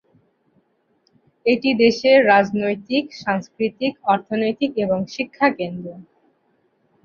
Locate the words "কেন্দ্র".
5.57-5.87